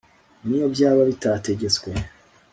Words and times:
N'iyo 0.45 0.65
byaba 0.73 1.01
bitategetswe, 1.09 1.89